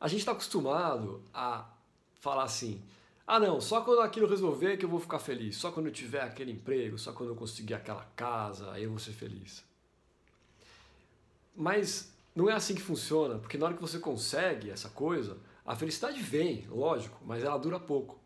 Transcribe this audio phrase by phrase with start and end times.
[0.00, 1.68] A gente está acostumado a
[2.20, 2.82] falar assim:
[3.26, 6.22] ah, não, só quando aquilo resolver que eu vou ficar feliz, só quando eu tiver
[6.22, 9.62] aquele emprego, só quando eu conseguir aquela casa, aí eu vou ser feliz.
[11.54, 15.74] Mas não é assim que funciona, porque na hora que você consegue essa coisa, a
[15.74, 18.18] felicidade vem, lógico, mas ela dura pouco.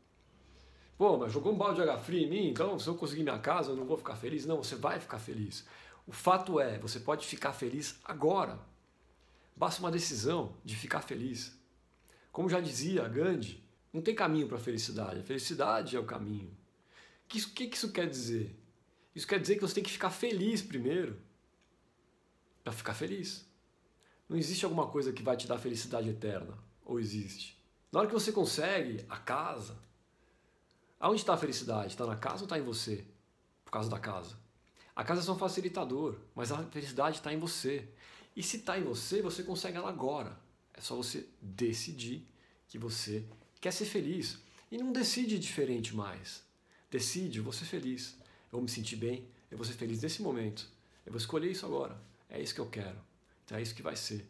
[0.98, 3.38] Pô, mas jogou um balde de água fria em mim, então se eu conseguir minha
[3.38, 4.46] casa eu não vou ficar feliz?
[4.46, 5.66] Não, você vai ficar feliz.
[6.06, 8.60] O fato é, você pode ficar feliz agora.
[9.56, 11.58] Basta uma decisão de ficar feliz.
[12.32, 15.20] Como já dizia Gandhi, não tem caminho para a felicidade.
[15.20, 16.50] A felicidade é o caminho.
[17.24, 18.58] O que, que, que isso quer dizer?
[19.14, 21.20] Isso quer dizer que você tem que ficar feliz primeiro.
[22.64, 23.46] Para ficar feliz.
[24.28, 26.56] Não existe alguma coisa que vai te dar felicidade eterna.
[26.84, 27.60] Ou existe?
[27.92, 29.78] Na hora que você consegue a casa,
[30.98, 31.88] aonde está a felicidade?
[31.88, 33.04] Está na casa ou está em você?
[33.62, 34.38] Por causa da casa.
[34.96, 37.88] A casa é só um facilitador, mas a felicidade está em você.
[38.34, 40.38] E se está em você, você consegue ela agora.
[40.74, 42.26] É só você decidir
[42.68, 43.24] que você
[43.60, 44.38] quer ser feliz.
[44.70, 46.42] E não decide diferente mais.
[46.90, 48.16] Decide, eu vou ser feliz.
[48.50, 50.68] Eu vou me sentir bem, eu vou ser feliz nesse momento.
[51.04, 52.00] Eu vou escolher isso agora.
[52.28, 52.98] É isso que eu quero.
[53.44, 54.26] Então é isso que vai ser.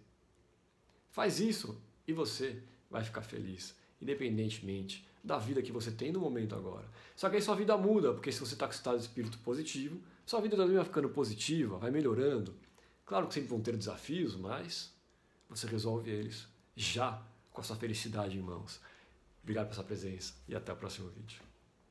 [1.11, 6.55] Faz isso e você vai ficar feliz, independentemente da vida que você tem no momento
[6.55, 6.89] agora.
[7.15, 10.01] Só que aí sua vida muda, porque se você está com estado de espírito positivo,
[10.27, 12.55] sua vida também vai ficando positiva, vai melhorando.
[13.05, 14.93] Claro que sempre vão ter desafios, mas
[15.59, 18.81] você resolve eles já com a sua felicidade em mãos.
[19.43, 21.52] Obrigado pela sua presença e até o próximo vídeo.